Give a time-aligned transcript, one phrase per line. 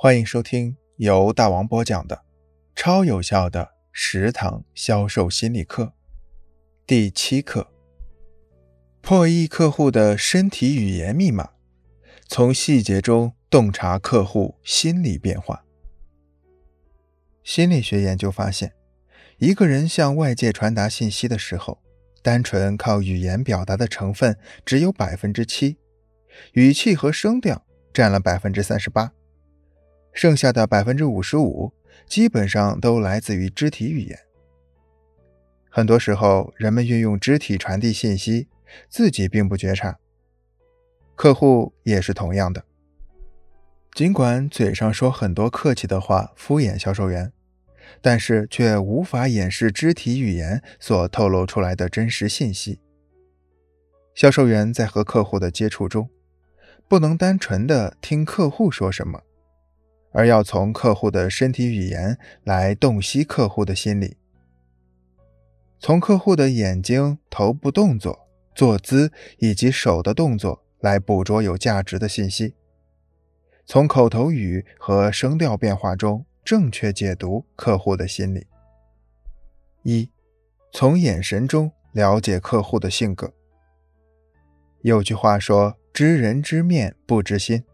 [0.00, 2.22] 欢迎收听由大王播讲的
[2.76, 5.92] 超有效的十堂销售心理课，
[6.86, 7.72] 第七课：
[9.00, 11.50] 破译客户的身体语言密码，
[12.28, 15.64] 从细节中洞察客户心理变化。
[17.42, 18.72] 心理学研究发现，
[19.38, 21.82] 一个人向外界传达信息的时候，
[22.22, 25.76] 单纯靠语言表达的成分只有百分之七，
[26.52, 29.12] 语气和声调占了百分之三十八。
[30.18, 31.72] 剩下的百分之五十五
[32.04, 34.18] 基本上都来自于肢体语言。
[35.70, 38.48] 很多时候，人们运用肢体传递信息，
[38.88, 39.96] 自己并不觉察。
[41.14, 42.64] 客户也是同样的，
[43.92, 47.32] 尽管嘴上说很多客气的话敷衍销售员，
[48.02, 52.80] 但是却无法掩饰肢体语言所透露出来的真实信息。
[54.16, 56.10] 销售员在和客户的接触中，
[56.88, 59.22] 不能单纯的听客户说什么。
[60.12, 64.16] 而要从客户的身体语言来洞悉客户的心理，
[65.78, 72.54] 从客户的眼睛、头部动作、坐姿以及手的动作来捕捉有价值的信息，
[73.66, 78.46] 从口头语和声调变化中正确解读客户的心理。
[79.82, 80.10] 一，
[80.72, 83.32] 从眼神中了解客户的性格。
[84.82, 87.64] 有句话说：“知人知面不知心。”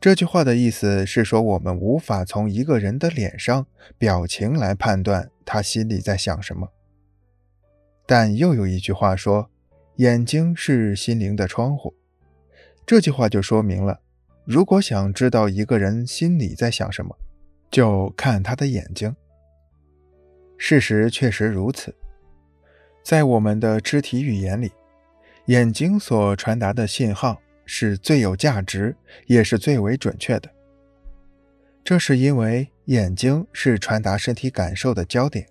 [0.00, 3.66] 这句话的意思是说，我们无法从一个人的脸上
[3.98, 6.70] 表情来判断他心里在想什么。
[8.06, 9.50] 但又有一句话说
[9.96, 11.94] ：“眼睛是心灵的窗户。”
[12.86, 14.00] 这句话就说明了，
[14.44, 17.16] 如果想知道一个人心里在想什么，
[17.68, 19.14] 就看他的眼睛。
[20.56, 21.92] 事实确实如此，
[23.02, 24.70] 在我们的肢体语言里，
[25.46, 27.42] 眼睛所传达的信号。
[27.68, 30.50] 是最有价值，也是最为准确的。
[31.84, 35.46] 这是因为眼睛是传达身体感受的焦点，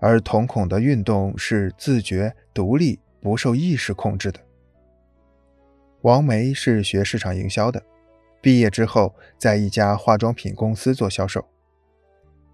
[0.00, 4.40] 而瞳孔的运动是自觉、独立、不受意识控制的。
[6.00, 7.82] 王梅是学市场营销的，
[8.40, 11.46] 毕业之后在一家化妆品公司做销售。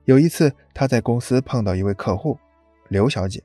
[0.06, 2.36] 有一次，她在公司碰到一位客户，
[2.88, 3.40] 刘小姐。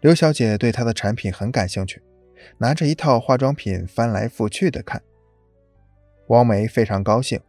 [0.00, 2.02] 刘小姐对她的产品很感兴趣。
[2.58, 5.02] 拿着一套化妆品翻来覆去的看，
[6.28, 7.40] 王梅非常高兴，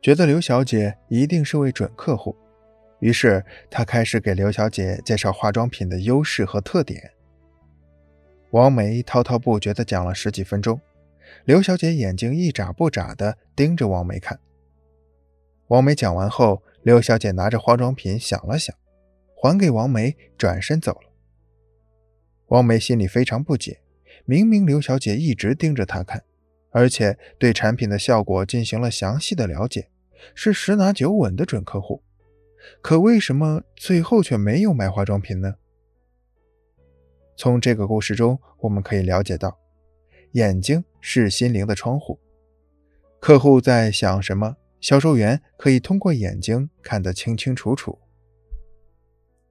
[0.00, 2.36] 觉得刘小姐一定是位准客户，
[3.00, 7.12] 于是她开始给刘小姐介绍化妆品的优势和特点。
[8.50, 10.80] 王梅滔滔不绝地讲了十几分钟，
[11.44, 14.40] 刘小姐眼睛一眨不眨地盯着王梅看。
[15.66, 18.74] 王梅讲完后，刘小姐拿着化妆品想了想，
[19.36, 21.10] 还给王梅，转身走了。
[22.46, 23.80] 王梅心里非常不解。
[24.30, 26.22] 明明刘小姐一直盯着他看，
[26.68, 29.88] 而且对产品的效果进行了详细的了解，
[30.34, 32.02] 是十拿九稳的准客户，
[32.82, 35.54] 可为什么最后却没有买化妆品呢？
[37.38, 39.58] 从这个故事中，我们可以了解到，
[40.32, 42.20] 眼睛是心灵的窗户，
[43.18, 47.98] 客户在想什么，销售员可以通过眼睛看得清清楚楚。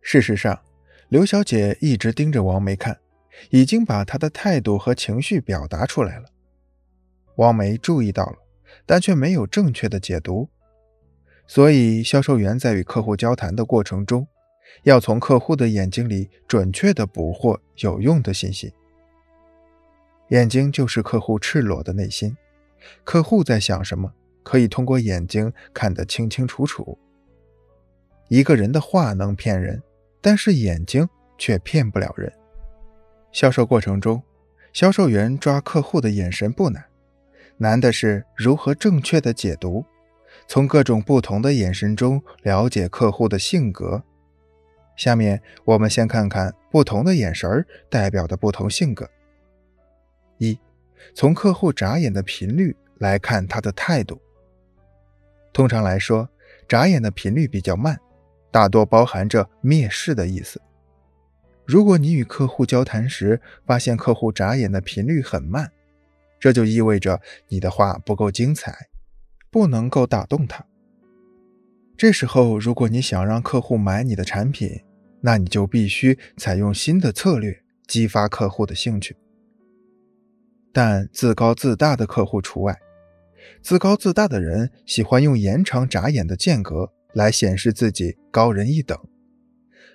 [0.03, 0.61] 事实上，
[1.09, 2.99] 刘小姐一直盯着王梅看。
[3.49, 6.25] 已经把他的态度和情绪表达出来了。
[7.35, 8.37] 王梅注意到了，
[8.85, 10.49] 但却没有正确的解读。
[11.47, 14.27] 所以，销售员在与客户交谈的过程中，
[14.83, 18.73] 要从客户的眼睛里准确的捕获有用的信息。
[20.29, 22.35] 眼睛就是客户赤裸的内心，
[23.05, 26.97] 客户在想什么，可以通过眼睛看得清清楚楚。
[28.27, 29.81] 一个人的话能骗人，
[30.19, 32.29] 但是眼睛却骗不了人。
[33.31, 34.21] 销售过程中，
[34.73, 36.85] 销售员抓客户的眼神不难，
[37.57, 39.85] 难的是如何正确的解读，
[40.47, 44.03] 从各种不同的眼神中了解客户的性格。
[44.95, 49.07] 下面我们先看看不同的眼神代表的不同性格。
[50.39, 50.59] 一，
[51.13, 54.19] 从客户眨眼的频率来看他的态度。
[55.53, 56.27] 通常来说，
[56.67, 57.99] 眨眼的频率比较慢，
[58.49, 60.59] 大多包含着蔑视的意思。
[61.67, 65.69] 如果你与客户交谈时发现客户眨眼的频率很慢，
[66.39, 67.19] 这就意味着
[67.49, 68.87] 你的话不够精彩，
[69.51, 70.65] 不能够打动他。
[71.97, 74.81] 这时候，如果你想让客户买你的产品，
[75.19, 79.17] 那你就必须采用新的策略，激发客户的兴趣。
[80.71, 82.79] 但自高自大的客户除外，
[83.61, 88.97] 自高自大的人喜欢用延长眨眼的间隔来显示自己高人一等。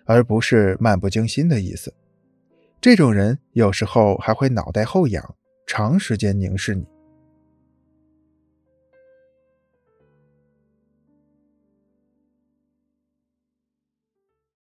[0.05, 1.95] 而不是漫不经心的意思。
[2.81, 5.35] 这种人有时候还会脑袋后仰，
[5.67, 6.85] 长时间凝视你。